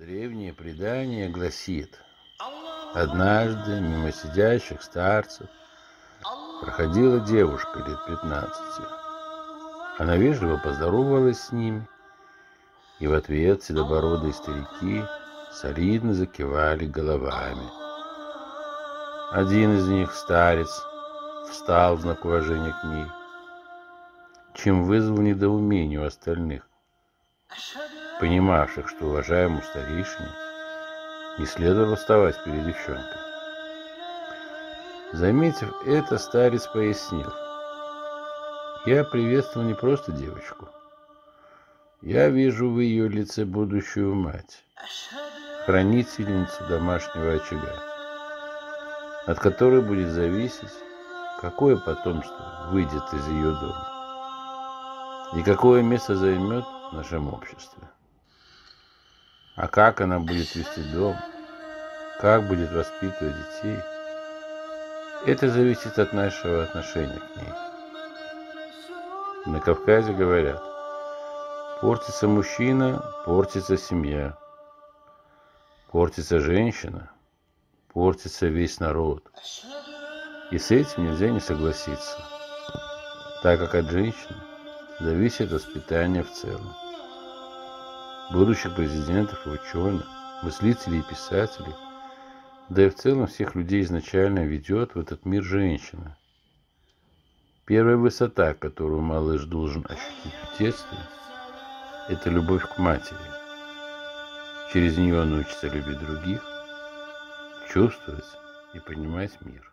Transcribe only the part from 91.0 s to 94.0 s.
и писателей, да и в целом всех людей